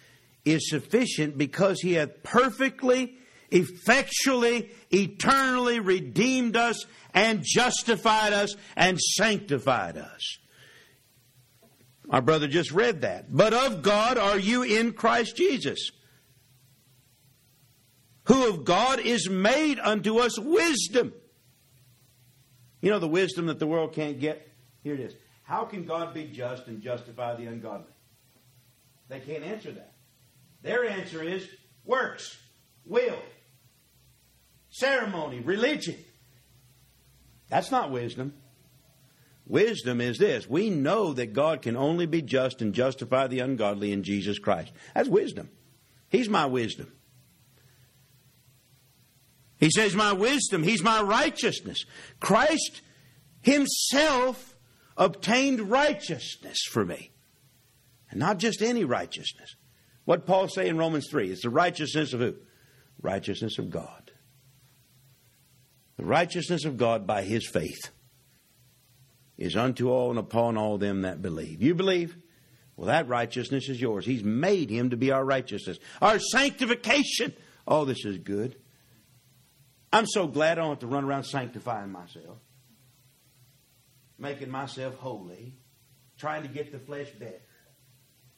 [0.46, 3.18] is sufficient because he hath perfectly,
[3.54, 10.38] effectually, eternally redeemed us and justified us and sanctified us.
[12.10, 13.34] Our brother just read that.
[13.34, 15.90] But of God are you in Christ Jesus,
[18.24, 21.14] who of God is made unto us wisdom.
[22.82, 24.46] You know the wisdom that the world can't get?
[24.82, 25.14] Here it is.
[25.44, 27.92] How can God be just and justify the ungodly?
[29.08, 29.94] They can't answer that.
[30.62, 31.46] Their answer is
[31.84, 32.36] works,
[32.86, 33.18] will,
[34.74, 35.96] ceremony, religion.
[37.48, 38.34] That's not wisdom.
[39.46, 43.92] Wisdom is this we know that God can only be just and justify the ungodly
[43.92, 44.72] in Jesus Christ.
[44.94, 45.48] That's wisdom.
[46.08, 46.92] He's my wisdom.
[49.58, 51.84] He says, My wisdom, He's my righteousness.
[52.20, 52.80] Christ
[53.42, 54.56] Himself
[54.96, 57.12] obtained righteousness for me.
[58.10, 59.54] And not just any righteousness.
[60.04, 61.30] What Paul say in Romans 3?
[61.30, 62.34] It's the righteousness of who?
[63.00, 64.03] Righteousness of God.
[65.96, 67.90] The righteousness of God by his faith
[69.36, 71.62] is unto all and upon all them that believe.
[71.62, 72.16] You believe?
[72.76, 74.04] Well, that righteousness is yours.
[74.04, 75.78] He's made him to be our righteousness.
[76.02, 77.32] Our sanctification.
[77.66, 78.56] Oh, this is good.
[79.92, 82.38] I'm so glad I don't have to run around sanctifying myself
[84.18, 85.54] making myself holy,
[86.18, 87.40] trying to get the flesh better.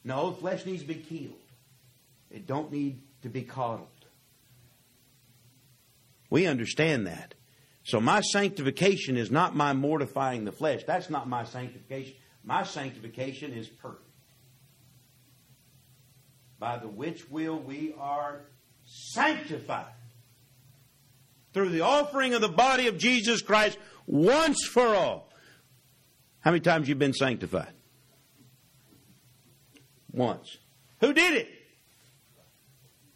[0.03, 1.35] No, flesh needs to be killed.
[2.29, 3.87] It don't need to be coddled.
[6.29, 7.33] We understand that.
[7.87, 10.83] So my sanctification is not my mortifying the flesh.
[10.85, 12.15] That's not my sanctification.
[12.43, 14.03] My sanctification is perfect.
[16.59, 18.41] By the which will we are
[18.83, 19.93] sanctified
[21.53, 25.29] through the offering of the body of Jesus Christ once for all.
[26.41, 27.71] How many times you've been sanctified?
[30.11, 30.57] Once.
[30.99, 31.47] Who did it?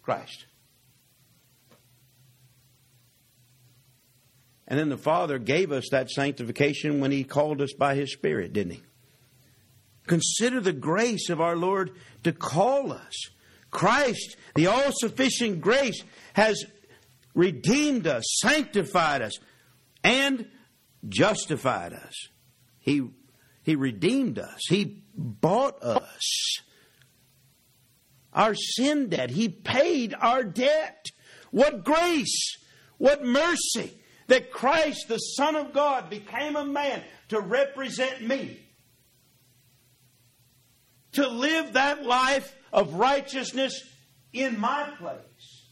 [0.02, 0.46] Christ.
[4.72, 8.54] And then the Father gave us that sanctification when He called us by His Spirit,
[8.54, 8.84] didn't He?
[10.08, 11.92] Consider the grace of our Lord
[12.24, 13.14] to call us.
[13.70, 16.02] Christ, the all sufficient grace,
[16.36, 16.64] has
[17.36, 19.34] redeemed us, sanctified us,
[20.06, 20.48] and
[21.10, 22.30] justified us.
[22.80, 23.10] He
[23.64, 24.62] he redeemed us.
[24.70, 26.62] He bought us.
[28.32, 29.32] Our sin debt.
[29.32, 31.08] He paid our debt.
[31.52, 32.56] What grace!
[32.98, 33.98] What mercy
[34.32, 38.62] that Christ, the Son of God, became a man to represent me.
[41.14, 43.74] To live that life of righteousness
[44.32, 45.68] in my place.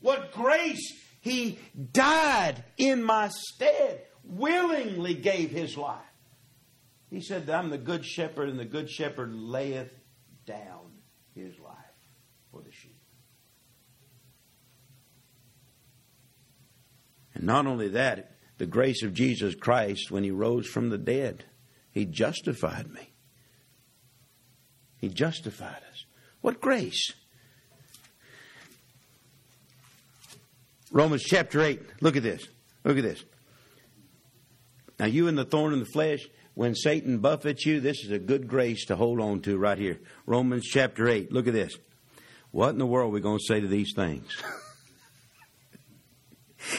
[0.00, 0.98] What grace!
[1.20, 1.58] He
[1.92, 6.00] died in my stead, willingly gave his life.
[7.10, 9.92] He said, I'm the good shepherd, and the good shepherd layeth
[10.46, 10.90] down
[11.34, 11.76] his life
[12.50, 12.96] for the sheep.
[17.34, 21.44] And not only that, the grace of Jesus Christ, when he rose from the dead,
[21.90, 23.12] he justified me.
[24.98, 26.04] He justified us.
[26.40, 27.12] What grace?
[30.90, 31.80] Romans chapter 8.
[32.00, 32.46] Look at this.
[32.84, 33.24] Look at this.
[34.98, 36.20] Now, you and the thorn in the flesh,
[36.54, 40.00] when Satan buffets you, this is a good grace to hold on to right here.
[40.26, 41.32] Romans chapter 8.
[41.32, 41.76] Look at this.
[42.50, 44.36] What in the world are we going to say to these things?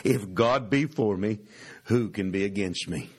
[0.03, 1.39] if God be for me,
[1.85, 3.09] who can be against me?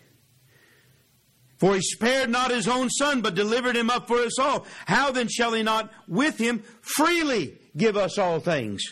[1.58, 4.66] For he spared not his own son, but delivered him up for us all.
[4.86, 8.82] How then shall he not with him freely give us all things?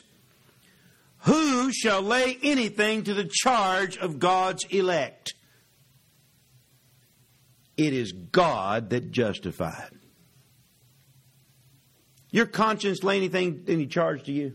[1.24, 5.34] Who shall lay anything to the charge of God's elect?
[7.76, 9.90] It is God that justified.
[12.30, 14.54] Your conscience lay anything any charge to you?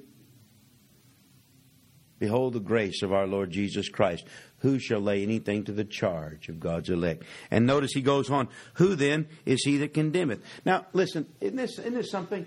[2.19, 4.25] Behold the grace of our Lord Jesus Christ.
[4.59, 7.23] Who shall lay anything to the charge of God's elect?
[7.51, 10.43] And notice he goes on, Who then is he that condemneth?
[10.65, 12.45] Now, listen, isn't this, isn't this something?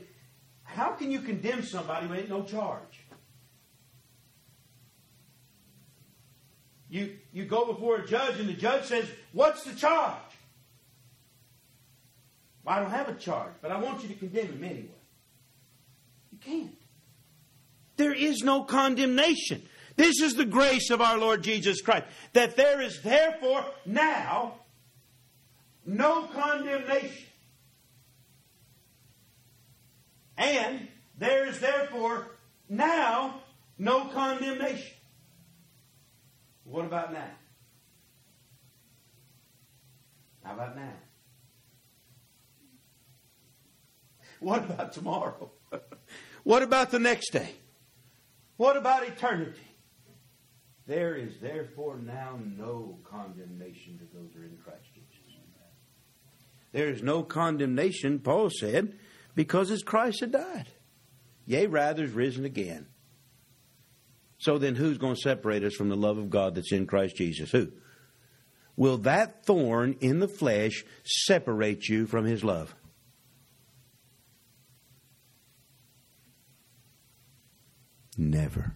[0.65, 3.05] How can you condemn somebody with no charge?
[6.89, 10.17] You, you go before a judge and the judge says, What's the charge?
[12.67, 15.01] I don't have a charge, but I want you to condemn him anyway.
[16.31, 16.80] You can't.
[18.01, 19.61] There is no condemnation.
[19.95, 22.07] This is the grace of our Lord Jesus Christ.
[22.33, 24.55] That there is therefore now
[25.85, 27.27] no condemnation.
[30.39, 30.89] And
[31.19, 32.39] there is therefore
[32.71, 33.43] now
[33.77, 34.97] no condemnation.
[36.65, 37.31] What about now?
[40.43, 40.95] How about now?
[44.39, 45.51] What about tomorrow?
[46.45, 47.57] what about the next day?
[48.61, 49.59] What about eternity?
[50.87, 55.41] There is therefore now no condemnation to those who are in Christ Jesus.
[56.71, 58.99] There is no condemnation, Paul said,
[59.35, 60.67] because as Christ had died.
[61.47, 62.87] Yea, rather is risen again.
[64.37, 67.17] So then who's going to separate us from the love of God that's in Christ
[67.17, 67.51] Jesus?
[67.53, 67.69] Who?
[68.77, 72.75] Will that thorn in the flesh separate you from his love?
[78.17, 78.75] Never.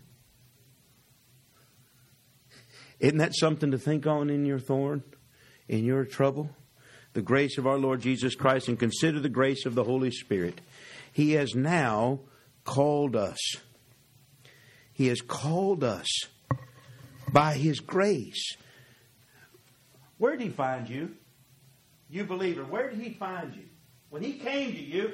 [3.00, 5.02] Isn't that something to think on in your thorn,
[5.68, 6.50] in your trouble?
[7.12, 10.60] The grace of our Lord Jesus Christ, and consider the grace of the Holy Spirit.
[11.12, 12.20] He has now
[12.64, 13.38] called us.
[14.92, 16.08] He has called us
[17.32, 18.56] by His grace.
[20.18, 21.14] Where did He find you?
[22.08, 23.64] You believer, where did He find you?
[24.10, 25.12] When He came to you,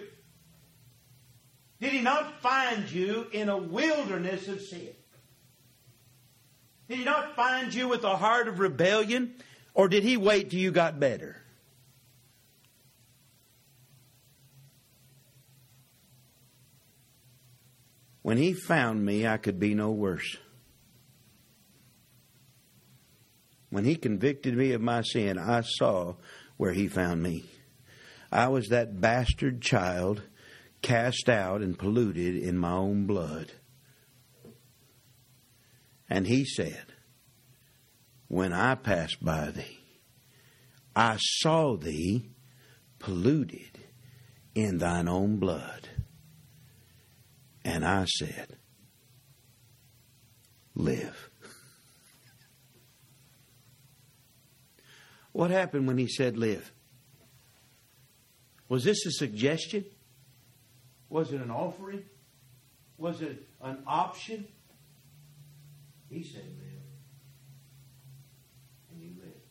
[1.81, 4.91] did He not find you in a wilderness of sin?
[6.89, 9.35] Did He not find you with a heart of rebellion?
[9.74, 11.37] Or did He wait till you got better?
[18.22, 20.37] When He found me, I could be no worse.
[23.70, 26.16] When He convicted me of my sin, I saw
[26.59, 27.45] where He found me.
[28.31, 30.22] I was that bastard child
[30.83, 33.53] cast out and polluted in my own blood.
[36.09, 36.87] And he said,
[38.28, 39.81] When I passed by thee,
[40.95, 42.31] I saw thee
[42.99, 43.78] polluted
[44.55, 45.89] in thine own blood.
[47.64, 48.57] And I said,
[50.74, 51.31] Live.
[55.33, 56.72] What happened when he said live?
[58.68, 59.85] Was this a suggestion?
[61.11, 62.05] Was it an offering?
[62.97, 64.47] Was it an option?
[66.09, 66.83] He said, live.
[68.91, 69.43] And you live.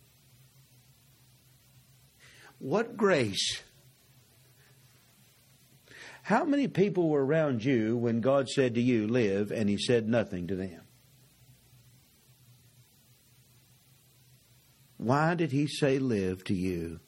[2.60, 3.62] What grace?
[6.24, 10.08] How many people were around you when God said to you, live, and He said
[10.08, 10.82] nothing to them?
[14.98, 17.00] Why did He say live to you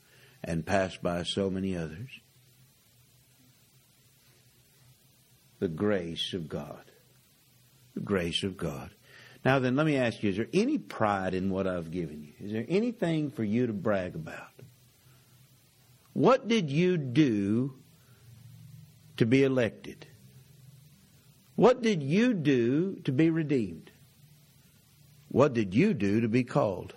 [0.44, 2.10] and pass by so many others?
[5.62, 6.92] The grace of God.
[7.94, 8.90] The grace of God.
[9.46, 12.34] Now then, let me ask you, is there any pride in what I've given you?
[12.46, 14.50] Is there anything for you to brag about?
[16.14, 17.76] What did you do
[19.18, 20.08] to be elected?
[21.56, 23.92] What did you do to be redeemed?
[25.28, 26.96] What did you do to be called?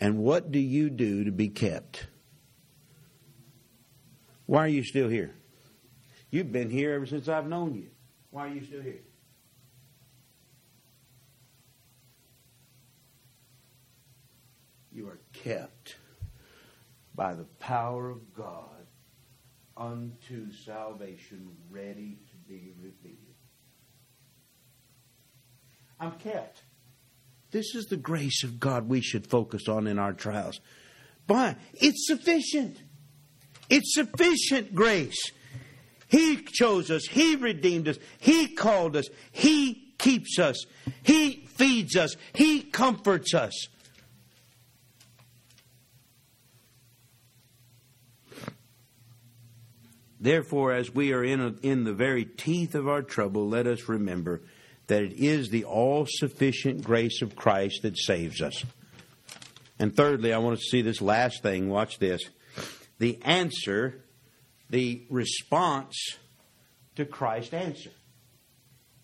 [0.00, 2.08] And what do you do to be kept?
[4.48, 5.34] Why are you still here?
[6.30, 7.88] You've been here ever since I've known you.
[8.30, 9.02] Why are you still here?
[14.90, 15.96] You are kept
[17.14, 18.86] by the power of God
[19.76, 23.18] unto salvation ready to be revealed.
[26.00, 26.62] I'm kept.
[27.50, 30.58] This is the grace of God we should focus on in our trials.
[31.26, 32.78] But It's sufficient.
[33.70, 35.30] It's sufficient grace.
[36.08, 37.06] He chose us.
[37.06, 37.98] He redeemed us.
[38.18, 39.06] He called us.
[39.30, 40.64] He keeps us.
[41.02, 42.16] He feeds us.
[42.32, 43.68] He comforts us.
[50.20, 53.88] Therefore, as we are in, a, in the very teeth of our trouble, let us
[53.88, 54.42] remember
[54.88, 58.64] that it is the all sufficient grace of Christ that saves us.
[59.78, 61.68] And thirdly, I want to see this last thing.
[61.68, 62.22] Watch this.
[62.98, 64.04] The answer,
[64.70, 65.96] the response
[66.96, 67.90] to Christ's answer.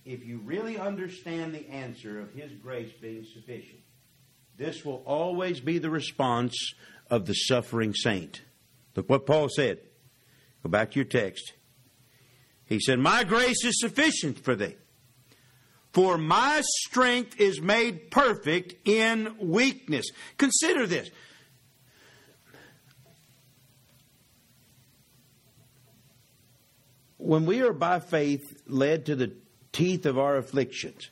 [0.05, 3.81] If you really understand the answer of His grace being sufficient,
[4.57, 6.55] this will always be the response
[7.11, 8.43] of the suffering saint.
[8.95, 9.79] Look what Paul said.
[10.63, 11.53] Go back to your text.
[12.67, 14.77] He said, My grace is sufficient for thee.
[15.93, 20.07] For my strength is made perfect in weakness.
[20.39, 21.11] Consider this.
[27.25, 29.33] When we are by faith led to the
[29.73, 31.09] teeth of our afflictions,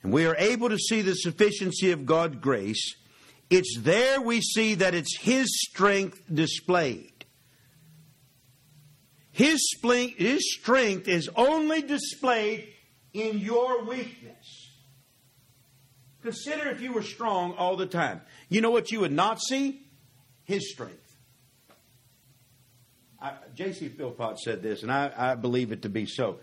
[0.00, 2.94] and we are able to see the sufficiency of God's grace,
[3.50, 7.24] it's there we see that it's His strength displayed.
[9.32, 9.60] His,
[10.16, 12.68] his strength is only displayed
[13.12, 14.70] in your weakness.
[16.22, 18.20] Consider if you were strong all the time.
[18.48, 19.82] You know what you would not see?
[20.44, 21.03] His strength.
[23.54, 23.88] J.C.
[23.88, 26.38] Philpot said this, and I, I, believe it to be so.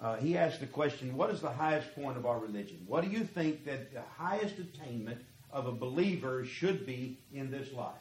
[0.00, 2.82] Uh, he asked the question, What is the highest point of our religion?
[2.86, 7.72] What do you think that the highest attainment of a believer should be in this
[7.72, 7.94] life?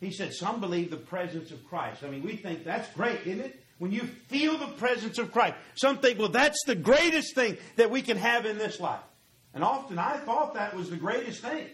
[0.00, 2.02] He said, Some believe the presence of Christ.
[2.02, 3.62] I mean, we think that's great, isn't it?
[3.78, 5.56] When you feel the presence of Christ.
[5.74, 9.00] Some think, well, that's the greatest thing that we can have in this life.
[9.52, 11.66] And often I thought that was the greatest thing.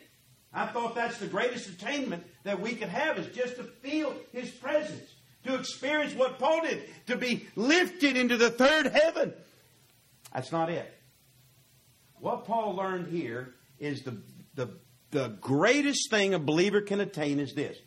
[0.54, 4.50] I thought that's the greatest attainment that we could have is just to feel His
[4.50, 9.32] presence, to experience what Paul did, to be lifted into the third heaven.
[10.34, 10.92] That's not it.
[12.14, 14.16] What Paul learned here is the,
[14.54, 14.68] the,
[15.10, 17.78] the greatest thing a believer can attain is this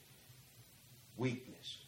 [1.16, 1.80] weakness.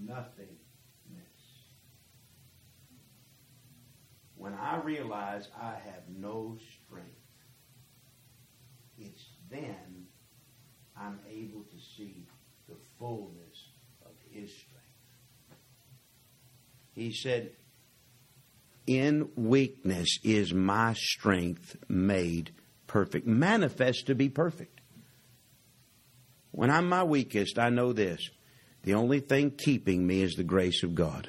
[0.00, 0.56] Nothingness.
[4.36, 6.58] When I realize I have no
[9.56, 10.06] then
[10.98, 12.26] I'm able to see
[12.68, 13.68] the fullness
[14.04, 14.76] of His strength.
[16.92, 17.52] He said,
[18.86, 22.52] In weakness is my strength made
[22.86, 24.80] perfect, manifest to be perfect.
[26.52, 28.30] When I'm my weakest, I know this.
[28.84, 31.28] The only thing keeping me is the grace of God.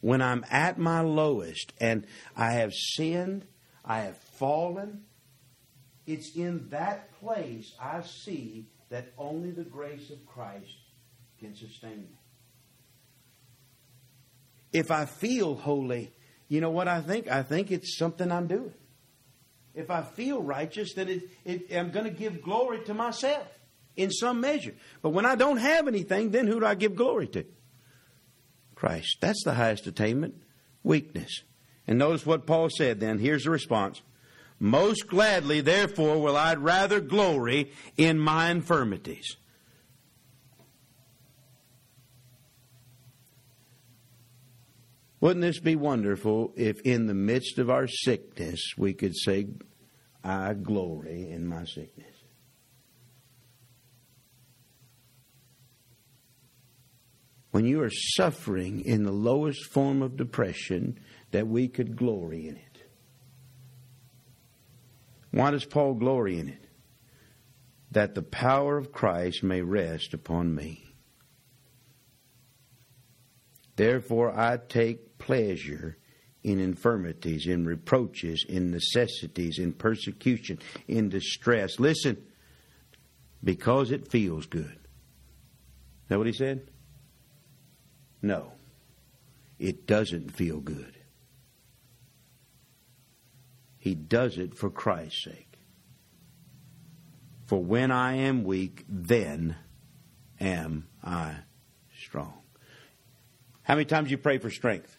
[0.00, 2.06] When I'm at my lowest and
[2.36, 3.46] I have sinned,
[3.84, 5.02] I have fallen,
[6.06, 10.78] it's in that place I see that only the grace of Christ
[11.38, 12.18] can sustain me.
[14.72, 16.12] If I feel holy,
[16.48, 17.28] you know what I think?
[17.28, 18.74] I think it's something I'm doing.
[19.74, 23.46] If I feel righteous, then it, it, I'm going to give glory to myself
[23.96, 24.74] in some measure.
[25.02, 27.44] But when I don't have anything, then who do I give glory to?
[28.74, 29.18] Christ.
[29.20, 30.34] That's the highest attainment
[30.82, 31.42] weakness.
[31.86, 33.18] And notice what Paul said then.
[33.18, 34.02] Here's the response
[34.62, 39.36] Most gladly, therefore, will I rather glory in my infirmities.
[45.20, 49.46] Wouldn't this be wonderful if in the midst of our sickness we could say,
[50.22, 52.06] I glory in my sickness?
[57.50, 61.00] When you are suffering in the lowest form of depression,
[61.30, 62.69] that we could glory in it.
[65.30, 66.64] Why does Paul glory in it?
[67.92, 70.94] That the power of Christ may rest upon me.
[73.76, 75.96] Therefore, I take pleasure
[76.42, 80.58] in infirmities, in reproaches, in necessities, in persecution,
[80.88, 81.78] in distress.
[81.78, 82.16] Listen,
[83.42, 84.64] because it feels good.
[84.64, 86.70] Is that what he said?
[88.22, 88.52] No,
[89.58, 90.99] it doesn't feel good.
[93.80, 95.58] He does it for Christ's sake.
[97.46, 99.56] For when I am weak, then
[100.38, 101.34] am I
[101.98, 102.34] strong.
[103.62, 104.94] How many times you pray for strength?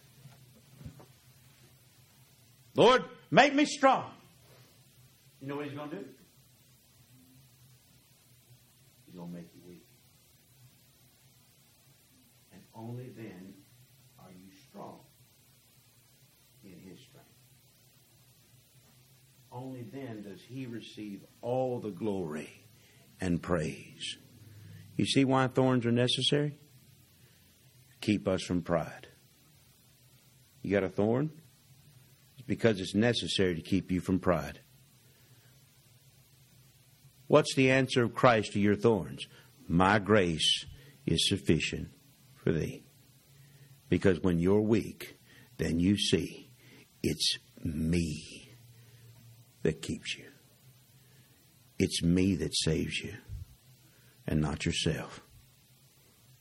[2.75, 4.11] Lord, make me strong.
[5.39, 6.05] You know what He's going to do?
[9.05, 9.85] He's going to make you weak.
[12.51, 13.53] And only then
[14.19, 14.99] are you strong
[16.63, 17.27] in His strength.
[19.51, 22.65] Only then does He receive all the glory
[23.19, 24.17] and praise.
[24.95, 26.57] You see why thorns are necessary?
[28.01, 29.07] Keep us from pride.
[30.61, 31.31] You got a thorn?
[32.33, 34.59] It's because it's necessary to keep you from pride.
[37.27, 39.25] What's the answer of Christ to your thorns?
[39.67, 40.65] My grace
[41.05, 41.89] is sufficient
[42.35, 42.83] for thee.
[43.89, 45.17] Because when you're weak,
[45.57, 46.51] then you see
[47.03, 48.40] it's me
[49.63, 50.25] that keeps you.
[51.77, 53.13] It's me that saves you
[54.27, 55.21] and not yourself.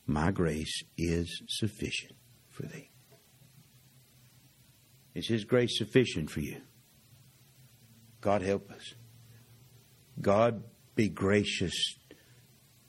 [0.07, 2.15] My grace is sufficient
[2.49, 2.91] for thee.
[5.15, 6.61] Is His grace sufficient for you?
[8.21, 8.95] God help us.
[10.21, 10.63] God
[10.95, 11.97] be gracious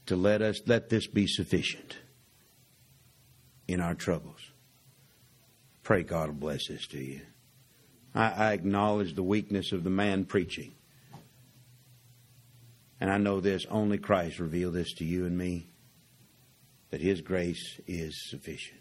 [0.08, 1.98] to let us let this be sufficient
[3.68, 4.52] in our troubles.
[5.84, 7.22] Pray God will bless this to you.
[8.14, 10.74] I, I acknowledge the weakness of the man preaching.
[13.00, 15.70] And I know this only Christ revealed this to you and me
[16.92, 18.81] that His grace is sufficient.